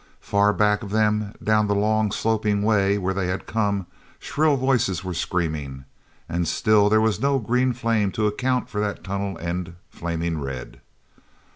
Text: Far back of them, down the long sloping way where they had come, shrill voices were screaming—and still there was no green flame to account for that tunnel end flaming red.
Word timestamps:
Far 0.21 0.51
back 0.51 0.81
of 0.81 0.89
them, 0.89 1.35
down 1.43 1.67
the 1.67 1.75
long 1.75 2.11
sloping 2.11 2.63
way 2.63 2.97
where 2.97 3.13
they 3.13 3.27
had 3.27 3.45
come, 3.45 3.85
shrill 4.17 4.57
voices 4.57 5.03
were 5.03 5.13
screaming—and 5.13 6.47
still 6.47 6.89
there 6.89 6.99
was 6.99 7.21
no 7.21 7.37
green 7.37 7.71
flame 7.71 8.11
to 8.13 8.25
account 8.25 8.67
for 8.67 8.81
that 8.81 9.03
tunnel 9.03 9.37
end 9.37 9.75
flaming 9.91 10.39
red. 10.41 10.81